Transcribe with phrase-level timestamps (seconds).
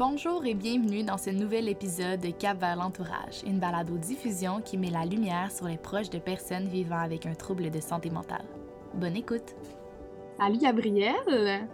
[0.00, 4.88] Bonjour et bienvenue dans ce nouvel épisode de Cap vers l'entourage, une balado-diffusion qui met
[4.88, 8.46] la lumière sur les proches de personnes vivant avec un trouble de santé mentale.
[8.94, 9.54] Bonne écoute!
[10.38, 11.68] Salut Gabrielle!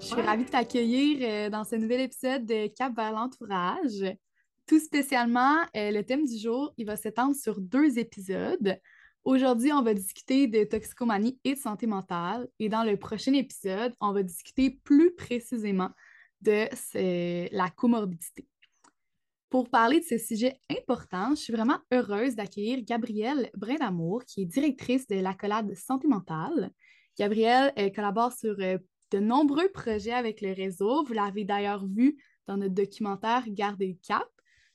[0.00, 4.16] Je suis ravie de t'accueillir euh, dans ce nouvel épisode de Cap vers l'entourage.
[4.66, 8.80] Tout spécialement, euh, le thème du jour, il va s'étendre sur deux épisodes.
[9.22, 12.48] Aujourd'hui, on va discuter de toxicomanie et de santé mentale.
[12.58, 15.90] Et dans le prochain épisode, on va discuter plus précisément
[16.46, 18.48] de la comorbidité.
[19.48, 24.46] Pour parler de ce sujet important, je suis vraiment heureuse d'accueillir Gabrielle Brindamour, qui est
[24.46, 26.72] directrice de l'accolade santé mentale.
[27.16, 28.78] Gabrielle collabore sur euh,
[29.12, 31.04] de nombreux projets avec le réseau.
[31.04, 34.28] Vous l'avez d'ailleurs vu dans notre documentaire Garder le cap.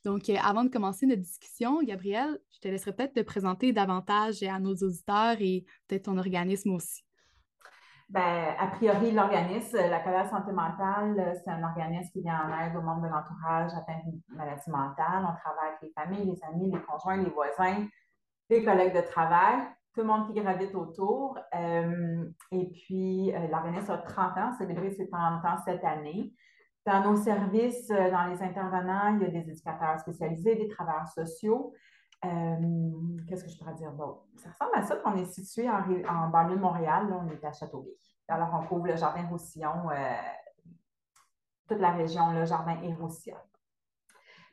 [0.05, 4.41] Donc, euh, avant de commencer notre discussion, Gabrielle, je te laisserai peut-être te présenter davantage
[4.43, 7.03] à nos auditeurs et peut-être ton organisme aussi.
[8.11, 12.75] Ben, a priori, l'organisme, la Colère Santé Mentale, c'est un organisme qui vient en aide
[12.75, 15.23] aux membres de l'entourage atteints d'une maladie mentale.
[15.23, 17.87] On travaille avec les familles, les amis, les conjoints, les voisins,
[18.49, 19.61] les collègues de travail,
[19.93, 21.39] tout le monde qui gravite autour.
[21.55, 26.33] Euh, et puis, euh, l'organisme a 30 ans, célébré ses 30 ans cette année.
[26.85, 31.07] Dans nos services, euh, dans les intervenants, il y a des éducateurs spécialisés, des travailleurs
[31.07, 31.71] sociaux.
[32.23, 32.55] Euh,
[33.27, 33.91] qu'est-ce que je pourrais dire?
[34.35, 37.51] Ça ressemble à ça qu'on est situé en, banlieue de Montréal, là, on est à
[37.51, 37.95] Châteauguay.
[38.27, 40.13] Alors, on couvre le jardin Roussillon, euh,
[41.67, 43.37] toute la région, le jardin et Roussillon.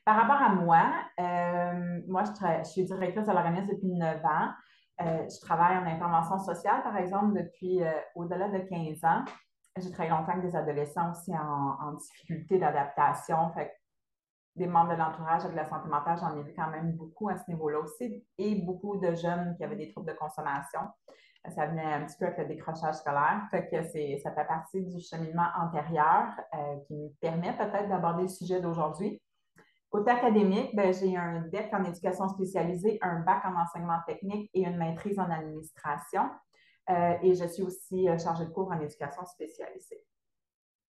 [0.03, 4.49] Par rapport à moi, euh, moi, je, suis directrice de l'organisme depuis 9 ans.
[4.99, 7.81] je travaille en intervention sociale, par exemple, depuis
[8.15, 9.23] au-delà de 15 ans.
[9.77, 13.51] J'ai travaillé longtemps avec des adolescents aussi en, difficulté d'adaptation.
[14.59, 17.37] Des membres de l'entourage avec la santé mentale, j'en ai vu quand même beaucoup à
[17.37, 20.81] ce niveau-là aussi, et beaucoup de jeunes qui avaient des troubles de consommation.
[21.55, 23.47] Ça venait un petit peu avec le décrochage scolaire.
[23.49, 23.69] Fait
[24.21, 29.21] ça fait partie du cheminement antérieur euh, qui me permet peut-être d'aborder le sujet d'aujourd'hui.
[29.89, 34.63] Côté académique, ben, j'ai un DEC en éducation spécialisée, un bac en enseignement technique et
[34.63, 36.29] une maîtrise en administration.
[36.89, 40.05] Euh, et je suis aussi euh, chargée de cours en éducation spécialisée.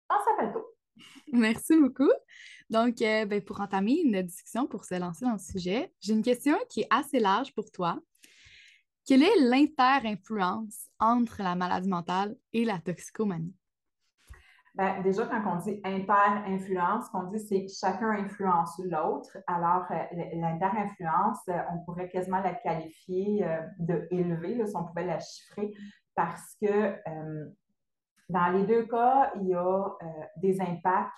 [0.09, 0.76] On s'appelle tout.
[1.33, 2.11] Merci beaucoup.
[2.69, 6.23] Donc, euh, ben, pour entamer une discussion, pour se lancer dans le sujet, j'ai une
[6.23, 7.99] question qui est assez large pour toi.
[9.05, 13.55] Quelle est l'inter-influence entre la maladie mentale et la toxicomanie?
[14.75, 19.37] Ben, déjà, quand on dit inter-influence, ce qu'on dit, c'est chacun influence l'autre.
[19.47, 20.03] Alors, euh,
[20.33, 23.47] l'inter-influence, euh, on pourrait quasiment la qualifier
[23.79, 25.73] de élevée, si on pouvait la chiffrer,
[26.15, 26.95] parce que
[28.29, 30.05] dans les deux cas, il y a euh,
[30.37, 31.13] des impacts.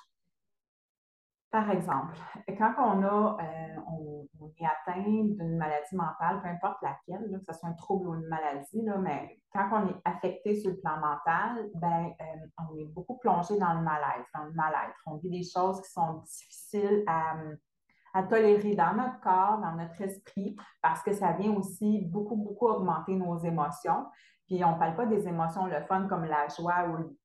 [1.52, 2.16] Par exemple,
[2.60, 7.70] quand on, a, euh, est atteint d'une maladie mentale, peu importe laquelle, que ce soit
[7.70, 11.70] un trouble ou une maladie, là, mais quand on est affecté sur le plan mental,
[11.74, 15.02] ben, euh, on est beaucoup plongé dans le mal-être, dans le mal-être.
[15.08, 20.56] On vit des choses qui sont difficiles à tolérer dans notre corps, dans notre esprit,
[20.84, 24.06] parce que ça vient aussi beaucoup, beaucoup augmenter nos émotions.
[24.50, 27.16] Puis on ne parle pas des émotions le fun comme la joie ou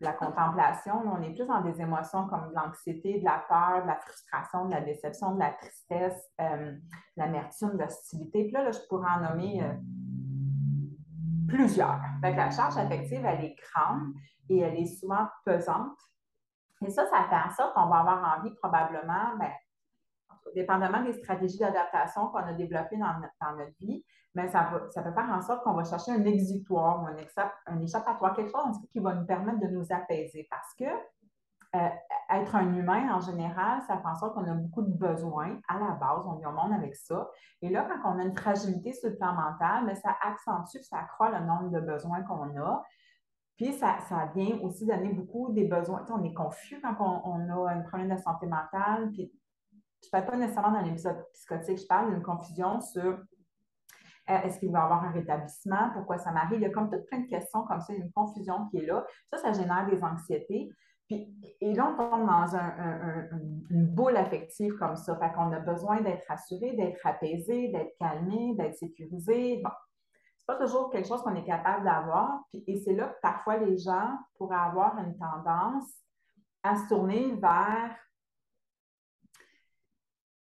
[0.00, 1.02] la contemplation.
[1.04, 4.66] On est plus dans des émotions comme de l'anxiété, de la peur, de la frustration,
[4.66, 6.80] de la déception, de la tristesse, euh, de
[7.16, 8.44] l'amertume, de l'hostilité.
[8.44, 9.74] Puis là, je pourrais en nommer euh,
[11.48, 12.00] plusieurs.
[12.20, 14.12] Fait la charge affective, elle est grande
[14.48, 15.98] et elle est souvent pesante.
[16.86, 19.50] Et ça, ça fait en sorte qu'on va avoir envie probablement, bien,
[20.60, 24.04] dépendamment des stratégies d'adaptation qu'on a développées dans, notre vie,
[24.34, 28.50] mais ça, peut faire en sorte qu'on va chercher un exutoire ou un, échappatoire, quelque
[28.50, 30.46] chose qui va nous permettre de nous apaiser.
[30.50, 30.84] Parce que
[31.76, 31.88] euh,
[32.30, 35.78] être un humain, en général, ça fait en sorte qu'on a beaucoup de besoins à
[35.78, 36.24] la base.
[36.26, 37.28] On vient au monde avec ça.
[37.62, 40.98] Et là, quand on a une fragilité sur le plan mental, mais ça accentue, ça
[40.98, 42.82] accroît le nombre de besoins qu'on a.
[43.56, 43.98] Puis, ça,
[44.36, 46.04] vient aussi donner beaucoup des besoins.
[46.10, 49.10] on est confus quand on, a un problème de santé mentale.
[49.10, 49.32] Puis,
[50.02, 53.18] je ne parle pas nécessairement dans l'épisode psychotique, je parle d'une confusion sur
[54.30, 55.90] euh, est-ce qu'il va y avoir un rétablissement?
[55.94, 56.60] Pourquoi ça m'arrive?
[56.60, 59.04] Il y a comme toutes plein de questions comme ça, une confusion qui est là.
[59.32, 60.70] Ça, ça génère des anxiétés.
[61.06, 62.54] Puis, et là, on tombe dans
[63.70, 65.16] une boule affective comme ça.
[65.16, 69.62] Fait qu'on a besoin d'être rassuré, d'être apaisé, d'être calmé, d'être sécurisé.
[69.64, 69.70] Bon,
[70.36, 72.42] c'est pas toujours quelque chose qu'on est capable d'avoir.
[72.52, 75.90] et c'est là que parfois les gens pourraient avoir une tendance
[76.62, 77.96] à se tourner vers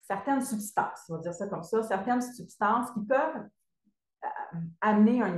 [0.07, 3.49] certaines substances, on va dire ça comme ça, certaines substances qui peuvent
[4.81, 5.35] amener un,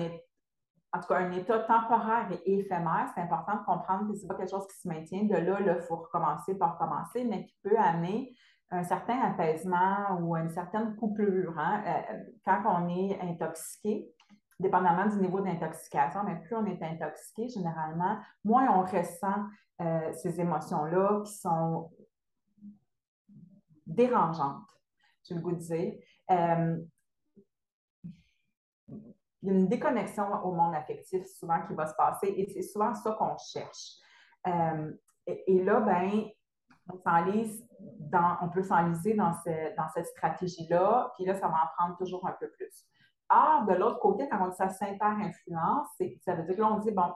[0.94, 3.10] en tout cas, un état temporaire et éphémère.
[3.14, 5.24] C'est important de comprendre que ce n'est pas quelque chose qui se maintient.
[5.24, 8.36] De là, il faut recommencer par recommencer, mais qui peut amener
[8.70, 11.58] un certain apaisement ou une certaine coupure.
[11.58, 11.84] Hein.
[11.86, 14.14] Euh, quand on est intoxiqué,
[14.60, 19.46] dépendamment du niveau d'intoxication, mais plus on est intoxiqué, généralement, moins on ressent
[19.82, 21.92] euh, ces émotions-là qui sont
[23.98, 24.70] dérangeante,
[25.28, 26.00] je le goût dire.
[26.32, 26.78] Euh,
[29.42, 32.62] il y a une déconnexion au monde affectif souvent qui va se passer et c'est
[32.62, 33.98] souvent ça qu'on cherche.
[34.48, 34.92] Euh,
[35.26, 36.26] et, là, ben,
[36.92, 39.34] on s'enlise dans, on peut s'enliser dans,
[39.78, 42.86] dans cette stratégie-là, puis là, ça va en prendre toujours un peu plus.
[43.30, 45.88] Or, de l'autre côté, quand on dit ça s'inter-influence,
[46.22, 47.14] ça veut dire que là, on dit, bon,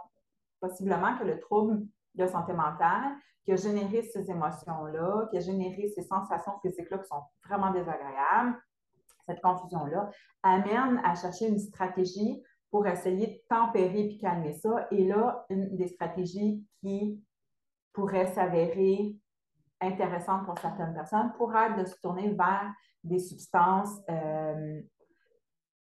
[0.59, 1.85] possiblement que le trouble
[2.15, 7.07] de santé mentale qui a généré ces émotions-là, qui a généré ces sensations physiques-là qui
[7.07, 8.61] sont vraiment désagréables,
[9.25, 10.09] cette confusion-là,
[10.43, 14.87] amène à chercher une stratégie pour essayer de tempérer et calmer ça.
[14.91, 17.21] Et là, une des stratégies qui
[17.93, 19.15] pourrait s'avérer
[19.81, 22.71] intéressante pour certaines personnes pourrait être de se tourner vers
[23.03, 24.81] des substances, euh,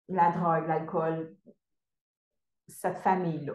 [0.09, 1.35] la drogue, l'alcool,
[2.67, 3.53] cette famille-là.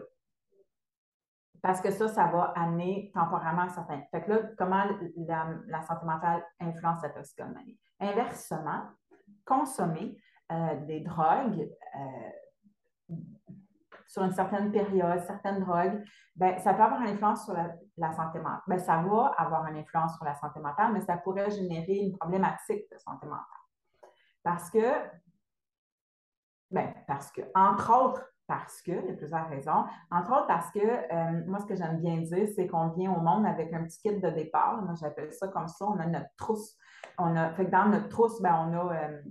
[1.61, 4.01] Parce que ça, ça va amener temporairement certains.
[4.09, 4.83] Fait que là, comment
[5.67, 7.79] la, santé mentale influence la toxicomanie?
[7.99, 8.81] Inversement,
[9.45, 10.17] consommer
[10.51, 13.15] euh, des drogues euh,
[14.07, 16.03] sur une certaine période, certaines drogues,
[16.35, 18.61] ben, ça peut avoir une influence sur la, santé mentale.
[18.67, 22.17] Ben, ça va avoir une influence sur la santé mentale, mais ça pourrait générer une
[22.17, 23.45] problématique de santé mentale.
[24.43, 24.93] Parce que,
[26.71, 29.85] ben, parce que, entre autres, parce que, il y a plusieurs raisons.
[30.11, 33.21] Entre autres, parce que euh, moi, ce que j'aime bien dire, c'est qu'on vient au
[33.21, 34.81] monde avec un petit kit de départ.
[34.81, 35.85] Moi, j'appelle ça comme ça.
[35.85, 36.75] On a notre trousse.
[37.17, 39.21] On a, fait que dans notre trousse, ben, on a euh,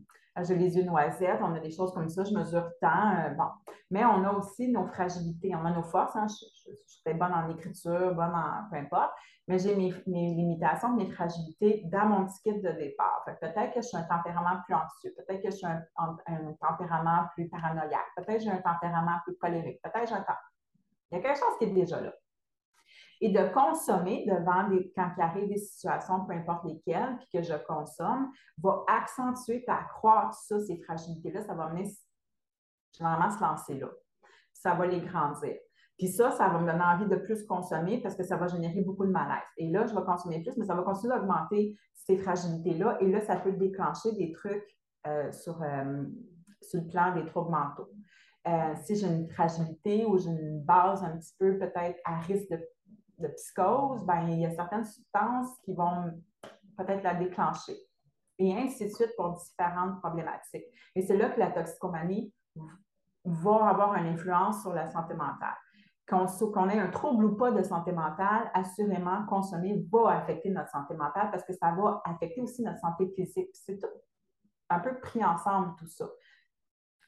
[0.44, 3.16] j'ai les yeux noisettes, on a des choses comme ça, je mesure tant.
[3.18, 3.44] Euh, bon.
[3.90, 6.16] Mais on a aussi nos fragilités, on a nos forces.
[6.16, 6.26] Hein.
[6.28, 9.12] Je, suis bonne en écriture, bonne en peu importe,
[9.48, 13.24] mais j'ai mes, limitations, mes fragilités dans mon ticket de départ.
[13.26, 17.48] peut-être que je suis un tempérament plus anxieux, peut-être que je suis un, tempérament plus
[17.48, 20.24] paranoïaque, peut-être que j'ai un tempérament plus colérique, peut-être que j'ai un.
[21.10, 22.12] Il y a quelque chose qui est déjà là
[23.20, 27.42] et de consommer devant des, quand il arrive des situations, peu importe lesquelles, puis que
[27.42, 28.30] je consomme,
[28.62, 31.42] va accentuer et accroître ça, ces fragilités-là.
[31.42, 31.90] Ça va mener
[32.96, 33.88] généralement se lancer là.
[34.52, 35.54] Ça va les grandir.
[35.98, 38.80] Puis ça, ça va me donner envie de plus consommer parce que ça va générer
[38.80, 39.44] beaucoup de malaise.
[39.58, 42.96] Et là, je vais consommer plus, mais ça va continuer d'augmenter ces fragilités-là.
[43.00, 44.64] Et là, ça peut déclencher des trucs
[45.06, 46.04] euh, sur, euh,
[46.62, 47.90] sur le plan des troubles mentaux.
[48.48, 52.48] Euh, si j'ai une fragilité ou j'ai une base un petit peu peut-être à risque
[52.50, 52.66] de
[53.20, 56.12] de psychose, ben, il y a certaines substances qui vont
[56.76, 57.76] peut-être la déclencher.
[58.38, 60.64] Et ainsi de suite pour différentes problématiques.
[60.94, 62.32] Et c'est là que la toxicomanie
[63.24, 65.56] va avoir une influence sur la santé mentale.
[66.06, 70.94] Qu'on ait un trouble ou pas de santé mentale, assurément, consommer va affecter notre santé
[70.94, 73.50] mentale parce que ça va affecter aussi notre santé physique.
[73.52, 73.78] C'est
[74.70, 76.08] un peu pris ensemble tout ça.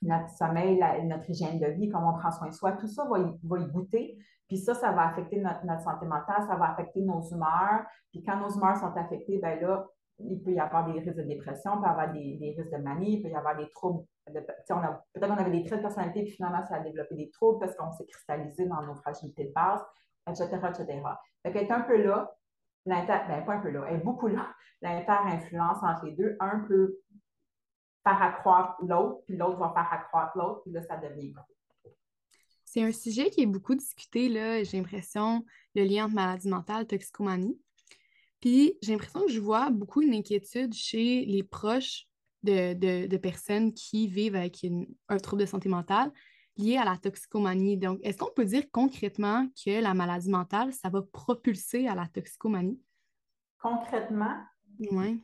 [0.02, 3.18] Notre sommeil, notre hygiène de vie, comment on prend soin de soi, tout ça va
[3.18, 4.18] y goûter.
[4.52, 7.86] Puis ça, ça va affecter notre, santé mentale, ça va affecter nos humeurs.
[8.10, 9.86] Puis quand nos humeurs sont affectées, ben là,
[10.18, 12.76] il peut y avoir des risques de dépression, il peut y avoir des, risques de
[12.76, 14.04] manie, il peut y avoir des troubles.
[14.26, 17.74] Peut-être qu'on avait des traits de personnalité, puis finalement, ça a développé des troubles parce
[17.76, 19.80] qu'on s'est cristallisé dans nos fragilités de base,
[20.28, 21.02] etc., etc.
[21.42, 22.30] Fait qu'elle est un peu là,
[22.84, 24.48] l'inter, ben pas un peu là, elle est beaucoup là,
[24.82, 26.36] l'inter-influence entre les deux.
[26.40, 26.98] Un peut
[28.02, 31.44] faire accroître l'autre, puis l'autre va faire accroître l'autre, puis là, ça devient gros.
[32.64, 36.84] C'est un sujet qui est beaucoup discuté, là, j'ai l'impression, le lien entre maladie mentale
[36.84, 37.60] et toxicomanie.
[38.40, 42.08] Puis j'ai l'impression que je vois beaucoup une inquiétude chez les proches
[42.42, 44.66] de, personnes qui vivent avec
[45.08, 46.10] un trouble de santé mentale
[46.56, 47.76] lié à la toxicomanie.
[47.76, 52.08] Donc, est-ce qu'on peut dire concrètement que la maladie mentale, ça va propulser à la
[52.08, 52.80] toxicomanie?
[53.58, 54.38] Concrètement?
[54.90, 55.22] Oui.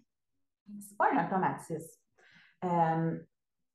[0.80, 1.98] C'est pas un automatisme.
[2.64, 3.18] Euh,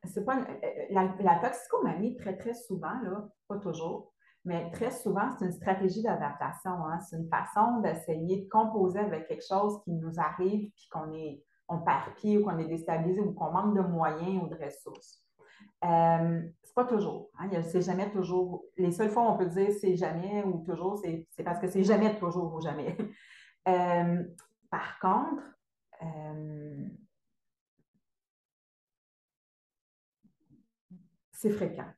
[0.05, 0.45] c'est pas
[0.89, 4.13] la, la, toxicomanie, très, très souvent, là, pas toujours,
[4.45, 6.85] mais très souvent, c'est une stratégie d'adaptation.
[6.85, 6.99] Hein.
[6.99, 11.43] C'est une façon d'essayer de composer avec quelque chose qui nous arrive, puis qu'on est
[11.69, 15.23] on perd pied ou qu'on est déstabilisé ou qu'on manque de moyens ou de ressources.
[15.85, 17.29] Euh, c'est pas toujours.
[17.39, 17.49] Hein.
[17.63, 18.65] C'est jamais toujours.
[18.77, 21.83] Les seules fois où on peut dire c'est jamais ou toujours, c'est parce que c'est
[21.83, 22.97] jamais toujours ou jamais.
[23.65, 24.21] Euh,
[24.69, 25.41] par contre,
[26.01, 26.85] euh,
[31.43, 31.89] c'est fréquent.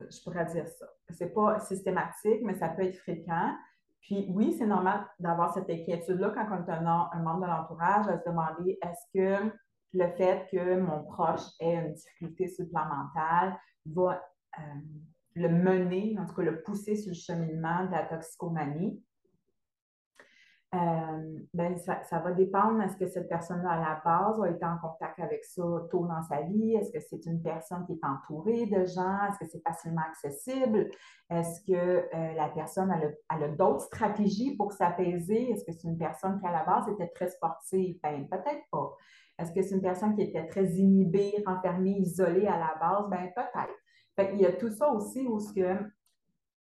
[0.00, 0.86] Je pourrais dire ça.
[1.10, 3.54] Ce n'est pas systématique, mais ça peut être fréquent.
[4.00, 8.18] Puis oui, c'est normal d'avoir cette inquiétude-là quand on est un, membre de l'entourage, à
[8.18, 9.52] se demander est-ce que
[9.92, 14.22] le fait que mon proche ait une difficulté sur le plan mental va
[14.58, 14.62] euh,
[15.36, 19.02] le mener, en tout cas le pousser sur le cheminement de la toxicomanie?
[20.74, 22.82] Euh, ben, ça, va dépendre.
[22.82, 26.22] Est-ce que cette personne-là, à la base, a été en contact avec ça tôt dans
[26.22, 26.74] sa vie?
[26.74, 29.18] Est-ce que c'est une personne qui est entourée de gens?
[29.28, 30.90] Est-ce que c'est facilement accessible?
[31.30, 35.50] Est-ce que euh, la personne a, a d'autres stratégies pour s'apaiser?
[35.50, 37.98] Est-ce que c'est une personne qui, à la base, était très sportive?
[38.02, 38.96] Ben, peut-être pas.
[39.38, 43.08] Est-ce que c'est une personne qui était très inhibée, renfermée, isolée à la base?
[43.10, 43.74] Ben peut-être.
[44.16, 45.52] Fait Il y a tout ça aussi où ce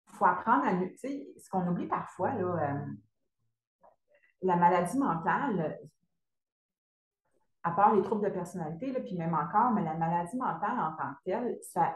[0.08, 0.76] faut apprendre à...
[0.76, 2.86] Tu sais, ce qu'on oublie parfois, là, euh,
[4.44, 5.80] la maladie mentale,
[7.64, 11.14] à part les troubles de personnalité, puis même encore, mais la maladie mentale en tant
[11.14, 11.96] que telle, ça,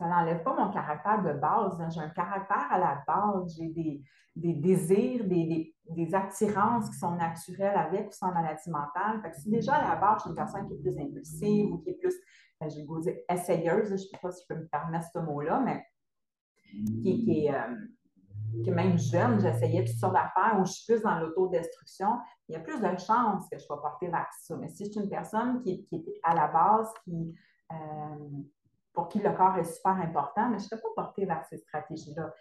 [0.00, 1.78] n'enlève pas mon caractère de base.
[1.94, 8.08] J'ai un caractère à la base, j'ai des, désirs, des, attirances qui sont naturelles avec
[8.08, 9.22] ou sans maladie mentale.
[9.22, 11.72] Fait que si déjà à la base, je suis une personne qui est plus impulsive
[11.72, 12.14] ou qui est plus,
[12.60, 15.60] ben, j'ai dire essayeuse, je ne sais pas si je peux me permettre ce mot-là,
[15.60, 15.86] mais
[17.02, 17.74] qui, euh,
[18.64, 22.56] est même jeune, j'essayais toutes sortes d'affaires, où je suis plus dans l'autodestruction, il y
[22.56, 24.56] a plus de chances que je sois portée vers ça.
[24.56, 27.34] Mais si je suis une personne qui, est à la base, qui,
[27.72, 27.76] euh,
[28.92, 31.58] pour qui le corps est super important, mais je ne serais pas portée vers ces
[31.58, 32.32] stratégies-là.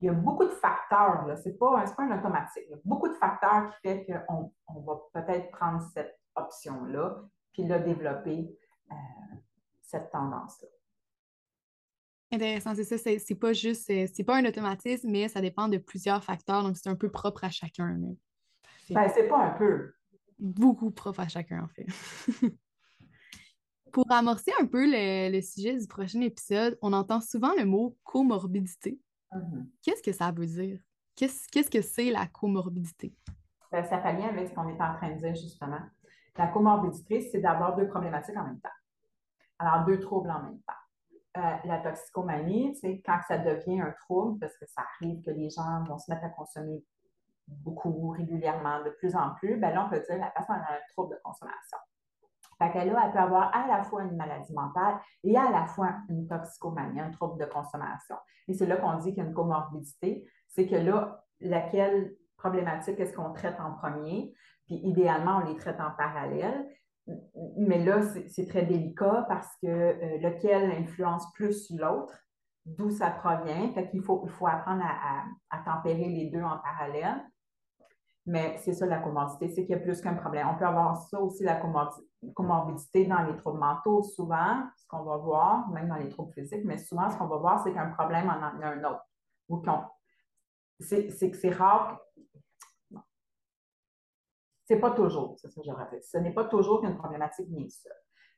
[0.00, 2.64] Il y a beaucoup de facteurs, ce n'est pas, pas, un automatique.
[2.68, 7.22] Il y a beaucoup de facteurs qui font qu'on on va peut-être prendre cette option-là,
[7.52, 8.56] puis là, développer
[8.92, 8.94] euh,
[9.82, 10.68] cette tendance-là.
[12.30, 12.96] Intéressant, c'est ça.
[12.98, 16.88] C'est pas juste, c'est pas un automatisme, mais ça dépend de plusieurs facteurs, donc c'est
[16.88, 17.98] un peu propre à chacun.
[18.90, 19.92] Ben, c'est pas un peu.
[20.38, 21.86] Beaucoup propre à chacun, en fait.
[23.92, 29.00] Pour amorcer un peu le, sujet du prochain épisode, on entend souvent le mot comorbidité.
[29.32, 29.66] Mm-hmm.
[29.82, 30.78] Qu'est-ce que ça veut dire?
[31.16, 33.14] Qu'est-ce que c'est la comorbidité?
[33.72, 35.80] Ben, ça fait lien avec ce qu'on est en train de dire justement.
[36.36, 38.68] La comorbidité, c'est d'avoir deux problématiques en même temps.
[39.58, 40.74] Alors, deux troubles en même temps.
[41.36, 45.84] Euh, la toxicomanie, quand ça devient un trouble, parce que ça arrive que les gens
[45.84, 46.82] vont se mettre à consommer
[47.46, 50.72] beaucoup, régulièrement, de plus en plus, ben là, on peut dire que la personne a
[50.72, 51.78] un trouble de consommation.
[52.58, 55.94] Fait qu'elle elle peut avoir à la fois une maladie mentale et à la fois
[56.08, 58.16] une toxicomanie, un trouble de consommation.
[58.48, 60.26] Et c'est là qu'on dit qu'il y a une comorbidité.
[60.48, 64.34] C'est que là, laquelle problématique est-ce qu'on traite en premier?
[64.66, 66.68] Puis idéalement, on les traite en parallèle.
[67.56, 72.14] Mais là, c'est très délicat parce que euh, lequel influence plus l'autre,
[72.66, 73.72] d'où ça provient.
[74.02, 77.24] Faut, il faut apprendre à, tempérer les deux en parallèle.
[78.26, 80.48] Mais c'est ça la comorbidité, c'est qu'il y a plus qu'un problème.
[80.52, 81.58] On peut avoir ça aussi, la
[82.34, 86.64] comorbidité dans les troubles mentaux, souvent, ce qu'on va voir, même dans les troubles physiques,
[86.66, 89.02] mais souvent, ce qu'on va voir, c'est qu'un problème en a un autre.
[89.48, 89.62] Ou
[90.80, 91.98] c'est que c'est rare.
[94.68, 96.04] C'est pas toujours, c'est ça que répète.
[96.04, 97.90] Ce n'est pas toujours qu'une problématique vient seule.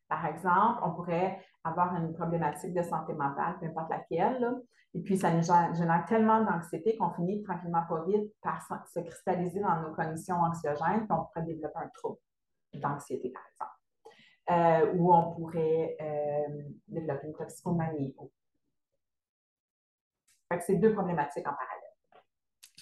[0.09, 4.63] Par exemple, on pourrait avoir une problématique de santé mentale, peu importe laquelle,
[4.95, 9.59] et puis ça nous génère tellement d'anxiété qu'on finit tranquillement pas vite par se cristalliser
[9.59, 12.19] dans nos conditions anxiogènes, puis on pourrait développer un trouble
[12.75, 13.73] d'anxiété, par exemple.
[14.51, 18.15] Euh, ou on pourrait euh, développer une toxicomanie.
[20.53, 22.25] Fait c'est deux problématiques en parallèle.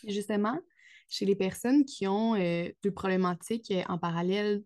[0.07, 0.59] Justement,
[1.09, 4.63] chez les personnes qui ont euh, deux problématiques en parallèle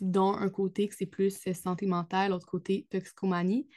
[0.00, 3.68] dont un côté que c'est plus santé mentale, l'autre côté toxicomanie.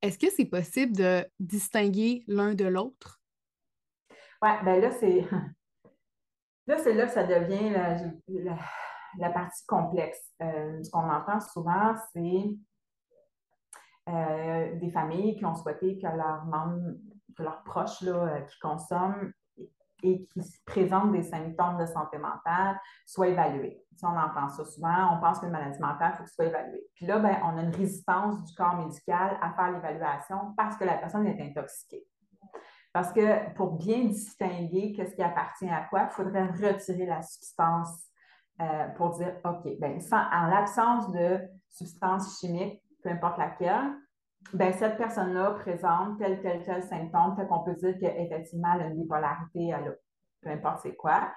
[0.00, 3.20] Est-ce que c'est possible de distinguer l'un de l'autre?
[4.40, 5.24] Oui, bien là, c'est
[6.68, 7.74] là, c'est là que ça devient
[9.18, 10.32] la, partie complexe.
[10.40, 12.44] Euh, ce qu'on entend souvent, c'est
[14.08, 16.94] euh, des familles qui ont souhaité que leurs membres,
[17.36, 19.32] que leurs proches là, euh, qui consomment
[20.02, 23.82] et qui présentent des symptômes de santé mentale soient évalués.
[23.96, 26.46] Si on entend ça souvent, on pense qu'une maladie mentale, il faut que ce soit
[26.46, 26.86] évalué.
[26.94, 30.84] Puis là, ben, on a une résistance du corps médical à faire l'évaluation parce que
[30.84, 32.06] la personne est intoxiquée.
[32.92, 38.06] Parce que pour bien distinguer qu'est-ce qui appartient à quoi, il faudrait retirer la substance
[38.60, 41.40] euh, pour dire, OK, ben, en l'absence de
[41.70, 43.94] substance chimique, peu importe laquelle,
[44.52, 48.86] ben, cette personne-là présente tel, tel, tel symptôme, fait qu'on peut dire qu'effectivement, elle a
[48.86, 49.74] une bipolarité,
[50.40, 51.32] peu importe c'est quoi.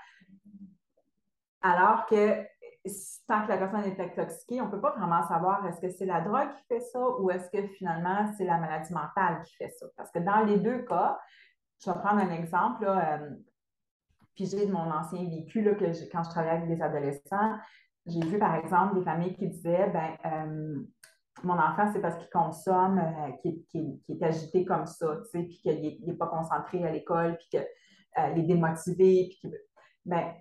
[1.61, 2.45] Alors que
[3.27, 6.05] tant que la personne est intoxiquée, on ne peut pas vraiment savoir est-ce que c'est
[6.05, 9.69] la drogue qui fait ça ou est-ce que finalement c'est la maladie mentale qui fait
[9.69, 9.85] ça.
[9.95, 11.19] Parce que dans les deux cas,
[11.83, 13.29] je vais prendre un exemple, là, euh,
[14.35, 17.57] puis j'ai de mon ancien vécu, là, que quand je travaillais avec des adolescents,
[18.07, 20.83] j'ai vu par exemple des familles qui disaient ben, euh,
[21.43, 25.59] mon enfant, c'est parce qu'il consomme, euh, qu'il est agité comme ça, tu sais, puis
[25.61, 27.67] qu'il n'est pas concentré à l'école, puis qu'il
[28.19, 29.59] euh, est démotivé, puis qu'il.
[30.05, 30.33] Ben,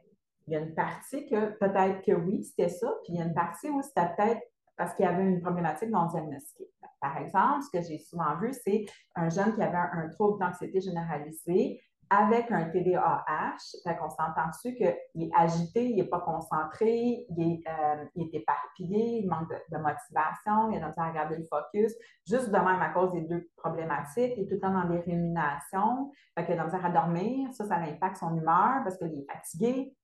[0.47, 3.25] il y a une partie que peut-être que oui, c'était ça, puis il y a
[3.25, 4.41] une partie où c'était peut-être
[4.77, 6.71] parce qu'il y avait une problématique non diagnostiquée.
[7.01, 10.81] Par exemple, ce que j'ai souvent vu, c'est un jeune qui avait un trouble d'anxiété
[10.81, 17.25] généralisée avec un TDAH, fait qu'on s'entend dessus qu'il est agité, il n'est pas concentré,
[17.29, 21.95] il est, euh, éparpillé, il manque de, motivation, il a besoin à garder le focus,
[22.27, 24.99] juste de même à cause des deux problématiques, il est tout le temps dans des
[24.99, 29.33] rémunérations, fait qu'il a besoin à dormir, ça, ça impacte son humeur parce qu'il est
[29.33, 29.97] fatigué.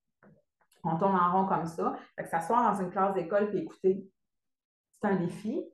[0.85, 1.97] On tourne en rond comme ça.
[2.15, 4.09] Fait que s'asseoir dans une classe d'école puis écouter,
[4.93, 5.65] c'est un défi.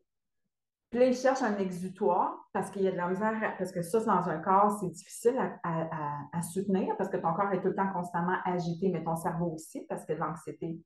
[0.93, 3.81] Puis là, ils cherchent un exutoire parce qu'il y a de la misère, parce que
[3.81, 7.75] ça, dans un corps, c'est difficile à, soutenir parce que ton corps est tout le
[7.75, 10.79] temps constamment agité, mais ton cerveau aussi, parce que l'anxiété,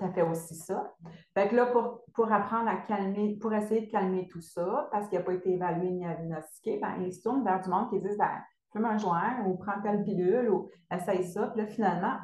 [0.00, 0.92] ça fait aussi ça.
[1.32, 5.08] Fait que là, pour, pour apprendre à calmer, pour essayer de calmer tout ça, parce
[5.08, 8.00] qu'il n'a pas été évalué ni diagnostiqué, ben, ils se tournent vers du monde qui
[8.00, 8.42] disent ben,
[8.72, 11.46] fume un joint ou prends telle pilule ou essaye ça.
[11.46, 12.16] Puis là, finalement,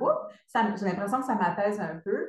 [0.76, 2.28] j'ai l'impression que ça m'apaise un peu.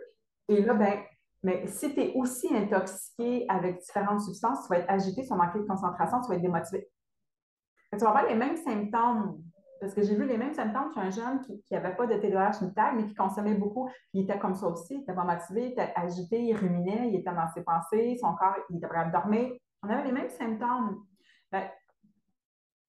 [0.50, 1.00] Et là, ben,
[1.44, 5.36] mais si tu es aussi intoxiqué avec différentes substances, tu vas être agité, tu vas
[5.36, 6.90] manquer de concentration, tu vas être démotivé.
[7.94, 9.42] Tu vas avoir les mêmes symptômes,
[9.80, 12.72] parce que j'ai vu les mêmes symptômes qu'un jeune qui n'avait pas de TDAH ni
[12.96, 13.90] mais qui consommait beaucoup.
[14.14, 17.16] il était comme ça aussi, il était pas motivé, il était agité, il ruminait, il
[17.16, 19.54] était dans ses pensées, son corps, il était prêt à dormir.
[19.82, 21.06] On avait les mêmes symptômes.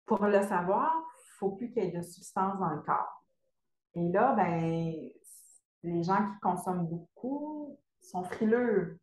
[0.06, 0.92] Pour le savoir,
[1.38, 3.24] faut plus qu'il y ait de substances dans le corps.
[3.94, 4.60] Et là, ben,
[5.82, 8.98] les gens qui consomment beaucoup sont frileux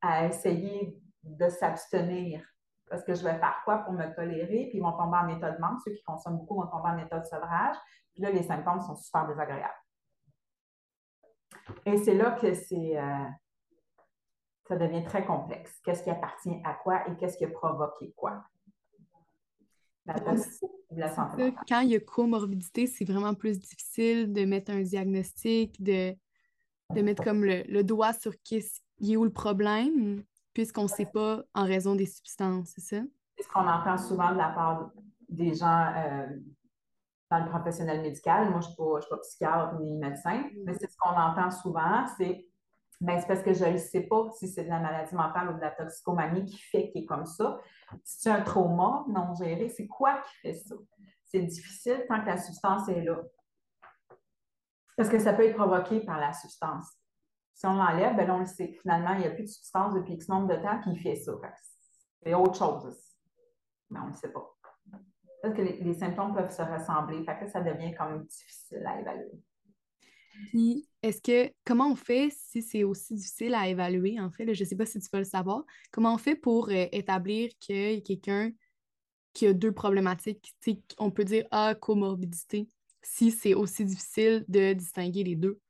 [0.00, 2.42] à essayer de s'abstenir.
[2.88, 4.66] Parce que je vais faire quoi pour me tolérer?
[4.68, 5.80] Puis ils vont tomber en état de manque.
[5.84, 7.76] Ceux qui consomment beaucoup vont tomber en état de sevrage.
[8.14, 9.74] Puis là, les symptômes sont super désagréables.
[11.84, 13.24] Et c'est là que c'est, euh,
[14.66, 15.80] ça devient très complexe.
[15.84, 18.42] Qu'est-ce qui appartient à quoi et qu'est-ce qui a provoqué quoi?
[21.68, 26.16] Quand il y a comorbidité, c'est vraiment plus difficile de mettre un diagnostic, de,
[26.94, 30.22] de mettre comme le, doigt sur qui est où le problème,
[30.54, 33.02] puisqu'on ne sait pas en raison des substances, c'est ça?
[33.36, 34.90] C'est ce qu'on entend souvent de la part
[35.28, 36.26] des gens euh,
[37.30, 38.50] dans le professionnel médical.
[38.50, 40.62] Moi, je ne suis, pas psychiatre ni médecin, mm.
[40.64, 42.48] mais c'est ce qu'on entend souvent, c'est
[43.00, 45.54] ben, c'est parce que je ne sais pas si c'est de la maladie mentale ou
[45.54, 47.60] de la toxicomanie qui fait qu'il est comme ça.
[48.02, 50.74] Si c'est un trauma non géré, c'est quoi qui fait ça?
[51.24, 53.22] C'est difficile tant que la substance est là.
[54.98, 56.88] Parce que ça peut être provoqué par la substance.
[57.54, 58.76] Si on l'enlève, ben on le sait.
[58.82, 61.32] Finalement, il n'y a plus de substance depuis X nombre de temps qui fait ça.
[62.20, 62.98] C'est autre chose.
[63.90, 64.56] Mais on ne le sait pas.
[65.40, 67.24] Parce que les, symptômes peuvent se ressembler.
[67.24, 69.40] Fait que ça devient comme difficile à évaluer.
[70.48, 74.64] Puis, est-ce que, comment on fait si c'est aussi difficile à évaluer, en fait, je
[74.64, 77.94] ne sais pas si tu peux le savoir, comment on fait pour euh, établir qu'il
[77.94, 78.50] y a quelqu'un
[79.32, 80.56] qui a deux problématiques,
[80.98, 82.68] on peut dire, ah, comorbidité,
[83.02, 85.60] si c'est aussi difficile de distinguer les deux?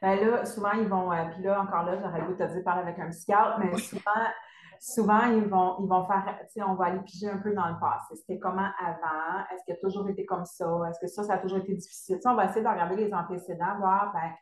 [0.00, 2.52] Ben là, souvent, ils vont, euh, puis là, encore là, j'aurais le goût de te
[2.52, 4.26] dire parler avec un psychiatre, mais souvent,
[4.80, 7.68] souvent, ils vont, ils vont faire, tu sais, on va aller piger un peu dans
[7.68, 8.14] le passé.
[8.14, 9.44] C'était comment avant?
[9.52, 10.66] Est-ce qu'il a toujours été comme ça?
[10.88, 12.18] Est-ce que ça, ça a toujours été difficile?
[12.24, 14.32] on va essayer de regarder les antécédents, voir, ben,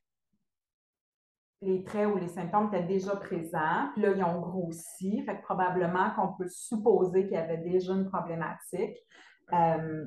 [1.62, 5.22] les traits ou les symptômes étaient déjà présents, puis là, ils ont grossi.
[5.24, 8.96] Fait que probablement qu'on peut supposer qu'il y avait déjà une problématique.
[9.54, 10.04] Euh,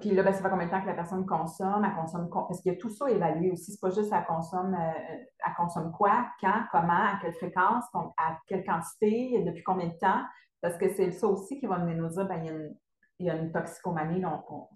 [0.00, 1.84] puis là, ben, ça fait combien de temps que la personne consomme?
[1.84, 3.72] Elle consomme parce qu'il y a tout ça évalué aussi.
[3.72, 7.84] C'est pas juste elle consomme, euh, elle consomme quoi, quand, comment, à quelle fréquence,
[8.16, 10.22] à quelle quantité, depuis combien de temps?
[10.60, 12.42] Parce que c'est ça aussi qui va venir nous dire, ben,
[13.18, 14.24] il, y a une, toxicomanie.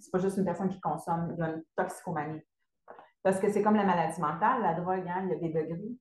[0.00, 2.40] C'est pas juste une personne qui consomme, il y a une toxicomanie.
[3.22, 5.96] Parce que c'est comme la maladie mentale, la drogue, hein, il y a des degrés.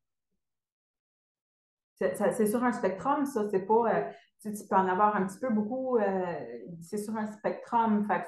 [2.00, 3.48] C'est sur un spectrum, ça.
[3.50, 3.94] C'est pas.
[3.94, 5.98] Euh, tu, peux en avoir un petit peu beaucoup.
[5.98, 6.36] Euh,
[6.82, 8.08] c'est sur un spectrum.
[8.08, 8.26] Fait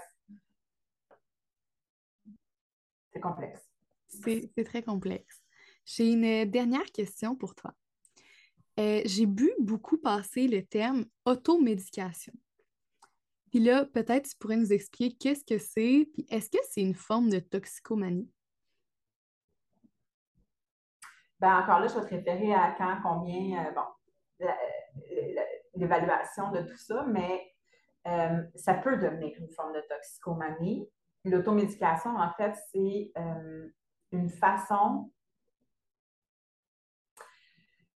[3.14, 3.62] c'est complexe.
[4.08, 5.42] C'est très complexe.
[5.86, 7.74] J'ai une dernière question pour toi.
[8.80, 12.34] Euh, j'ai bu beaucoup passer le terme automédication.
[13.52, 16.96] Puis là, peut-être tu pourrais nous expliquer qu'est-ce que c'est, puis est-ce que c'est une
[16.96, 18.32] forme de toxicomanie?
[21.40, 24.48] Ben, encore là, je vais te référer à quand, combien, euh, bon,
[25.76, 27.54] l'évaluation de tout ça, mais
[28.08, 30.90] euh, ça peut devenir une forme de toxicomanie
[31.26, 33.70] l'automédication, en fait, c'est euh,
[34.12, 35.12] une façon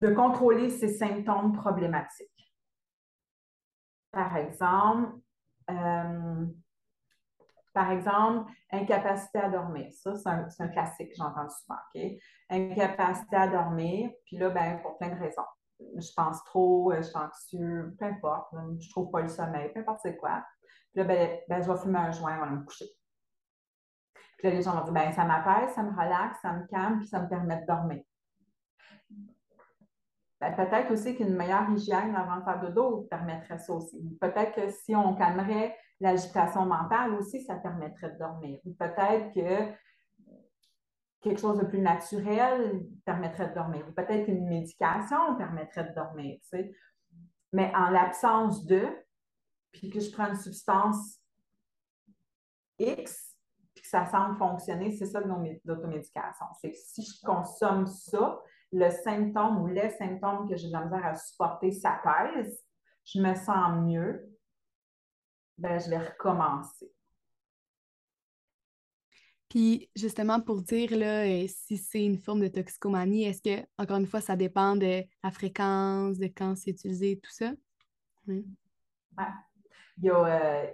[0.01, 2.55] de contrôler ces symptômes problématiques.
[4.13, 5.19] Par exemple,
[5.71, 6.47] euh,
[7.73, 9.93] par exemple, incapacité à dormir.
[9.93, 11.79] Ça, c'est un, classique que j'entends souvent.
[12.49, 15.43] Incapacité à dormir, puis là, ben, pour plein de raisons.
[15.79, 20.01] Je pense trop, je suis anxieux, peu importe, je trouve pas le sommeil, peu importe
[20.03, 20.43] c'est quoi.
[20.93, 22.87] Puis là, ben, ben, je vais fumer un joint avant de me coucher.
[24.37, 26.99] Puis là, les gens vont dire, ben, ça m'apaise, ça me relaxe, ça me calme,
[26.99, 28.03] puis ça me permet de dormir.
[30.41, 33.99] Ben, peut-être aussi qu'une meilleure hygiène avant de faire dodo permettrait ça aussi.
[34.21, 38.61] Peut-être que si on calmerait l'agitation mentale aussi, ça permettrait de dormir.
[38.67, 39.75] Ou peut-être que
[41.23, 43.87] quelque chose de plus naturel permettrait de dormir.
[43.89, 46.39] Ou peut-être qu'une médication permettrait de dormir.
[47.53, 48.87] Mais en l'absence de,
[49.73, 51.19] puis que je prends une substance
[52.79, 53.36] X,
[53.87, 56.47] que ça semble fonctionner, c'est ça l'automédication.
[56.61, 58.41] C'est que si je consomme ça,
[58.73, 62.65] le symptôme ou les symptômes que j'ai de la misère à supporter s'apaisent,
[63.05, 64.29] je me sens mieux,
[65.59, 66.93] ben, je vais recommencer.
[69.49, 73.99] Puis justement, pour dire là, euh, si c'est une forme de toxicomanie, est-ce que, encore
[73.99, 77.53] une fois, ça dépend de la fréquence, de quand c'est utilisé, tout ça?
[78.27, 78.45] Oui.
[79.99, 80.67] Il, y a, euh,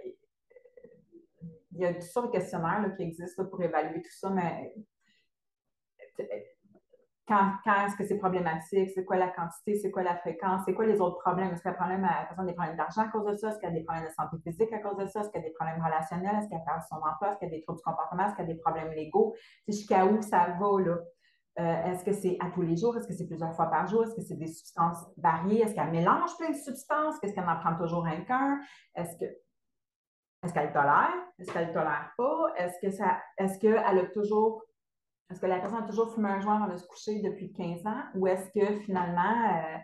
[1.75, 4.73] il y a toutes sortes de questionnaires qui existent pour évaluer tout ça, mais
[7.25, 7.53] quand,
[7.85, 10.99] est-ce que c'est problématique, c'est quoi la quantité, c'est quoi la fréquence, c'est quoi les
[10.99, 11.53] autres problèmes?
[11.53, 13.49] Est-ce qu'il y a à, des problèmes d'argent à cause de ça?
[13.49, 15.21] Est-ce qu'il y a des problèmes de santé physique à cause de ça?
[15.21, 16.35] Est-ce qu'il y a des problèmes relationnels?
[16.35, 17.29] Est-ce qu'il y a perdu son emploi?
[17.29, 18.25] Est-ce qu'il y a des troubles du comportement?
[18.25, 19.35] Est-ce qu'il y a des problèmes légaux?
[19.67, 20.97] Jusqu'à où ça va, là?
[21.59, 22.97] Euh, est-ce que c'est à tous les jours?
[22.97, 24.03] Est-ce que c'est plusieurs fois par jour?
[24.03, 25.61] Est-ce que c'est des substances variées?
[25.61, 27.15] Est-ce qu'elle mélange plein de substances?
[27.21, 28.59] Est-ce qu'elle en prend toujours un qu'un?
[28.95, 29.31] Est-ce que
[30.43, 31.13] est-ce qu'elle tolère?
[31.39, 32.53] Est-ce qu'elle ne tolère pas?
[32.57, 34.63] Est-ce que ça est-ce a toujours
[35.33, 37.87] est-ce que la personne a toujours fumé un joint avant de se coucher depuis 15
[37.87, 38.03] ans?
[38.13, 39.77] Ou est-ce que finalement, euh,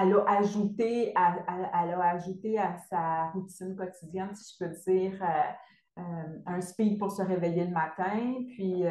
[0.00, 6.98] elle, a ajouté, à sa routine quotidienne, si je peux dire, euh, euh, un speed
[6.98, 8.84] pour se réveiller le matin, puis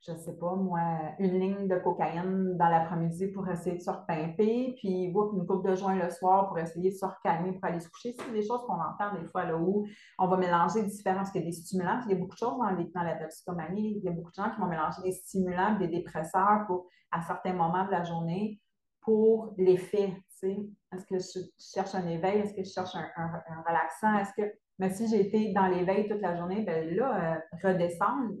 [0.00, 0.80] je sais pas, moi,
[1.18, 5.74] une ligne de cocaïne dans l'après-midi pour essayer de se repimper, puis une coupe de
[5.74, 8.14] joint le soir pour essayer de se recalmer pour aller se coucher.
[8.16, 9.86] C'est des choses qu'on entend des fois là où
[10.18, 12.38] on va mélanger différents, parce qu'il y a des stimulants, il y a beaucoup de
[12.38, 13.98] choses dans, dans la toxicomanie.
[13.98, 17.20] Il y a beaucoup de gens qui vont mélanger des stimulants des dépresseurs pour, à
[17.22, 18.60] certains moments de la journée
[19.00, 20.14] pour l'effet.
[20.42, 22.40] Est-ce que je cherche un éveil?
[22.40, 24.16] Est-ce que je cherche un, relaxant?
[24.18, 24.48] Est-ce que.
[24.78, 28.34] Mais si j'ai été dans l'éveil toute la journée, ben là, euh, redescendre,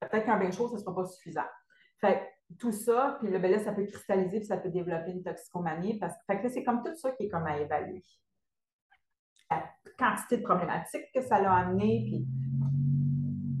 [0.00, 1.46] peut-être qu'un bain chaud, ce ne sera pas suffisant.
[2.00, 5.98] Fait tout ça, puis le, ben ça peut cristalliser, puis ça peut développer une toxicomanie.
[5.98, 8.02] Parce que c'est comme tout ça qui est comme à évaluer.
[9.50, 9.64] La
[9.98, 12.26] quantité de problématiques que ça l'a amené, puis.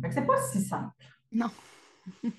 [0.02, 0.94] Fait c'est pas si simple.
[1.32, 1.50] Non.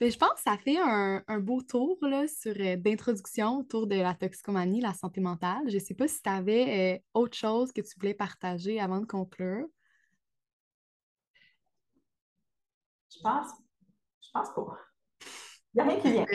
[0.00, 3.96] Mais je pense que ça fait un, beau tour là, sur euh, d'introduction autour de
[3.96, 5.68] la toxicomanie, la santé mentale.
[5.68, 9.00] Je ne sais pas si tu avais euh, autre chose que tu voulais partager avant
[9.00, 9.66] de conclure.
[13.20, 13.50] Je pense,
[14.22, 14.78] je pense pas.
[15.74, 16.26] Il a rien qui vient.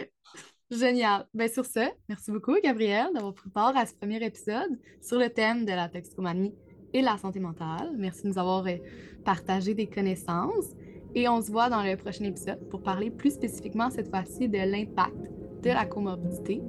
[0.70, 1.26] Génial.
[1.34, 5.30] Bien, sur ce, merci beaucoup, Gabrielle, d'avoir pris part à ce premier épisode sur le
[5.30, 6.54] thème de la toxicomanie
[6.94, 7.96] et la santé mentale.
[7.98, 8.78] Merci de nous avoir euh,
[9.24, 10.74] partagé des connaissances.
[11.16, 14.60] Et on se voit dans le prochain épisode pour parler plus spécifiquement cette fois-ci de
[14.60, 15.32] l'impact
[15.64, 16.62] de la comorbidité.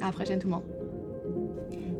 [0.00, 0.77] À la prochaine, tout le monde.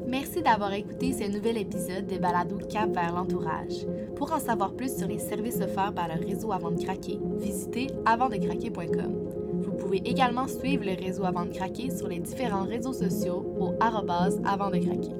[0.08, 3.86] Merci d'avoir écouté ce nouvel épisode de Balado Cap vers l'entourage.
[4.16, 7.88] Pour en savoir plus sur les services offerts par le réseau Avant de craquer, visitez
[8.06, 9.12] avantdecraquer.com.
[9.60, 13.74] Vous pouvez également suivre le réseau Avant de craquer sur les différents réseaux sociaux au
[13.80, 15.12] arrobase avant de craquer.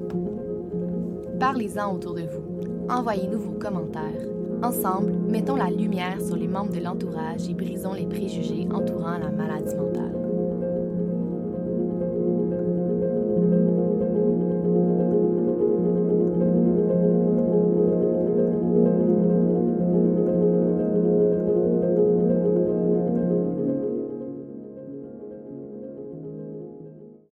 [1.39, 2.89] Parlez-en autour de vous.
[2.89, 4.25] Envoyez-nous vos commentaires.
[4.63, 9.29] Ensemble, mettons la lumière sur les membres de l'entourage et brisons les préjugés entourant la
[9.29, 10.18] maladie mentale.